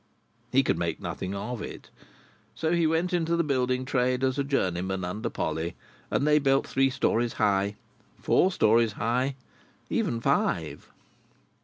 He 0.51 0.63
could 0.63 0.79
make 0.79 0.99
nothing 0.99 1.35
of 1.35 1.61
it. 1.61 1.91
So 2.55 2.73
he 2.73 2.87
went 2.87 3.13
into 3.13 3.35
the 3.35 3.43
building 3.43 3.85
trade 3.85 4.23
as 4.23 4.39
a 4.39 4.43
journeyman 4.43 5.05
under 5.05 5.29
Polly, 5.29 5.75
and 6.09 6.25
they 6.25 6.39
built 6.39 6.65
three 6.65 6.89
stories 6.89 7.33
high, 7.33 7.75
four 8.19 8.51
stories 8.51 8.93
high: 8.93 9.35
even 9.91 10.19
five. 10.19 10.89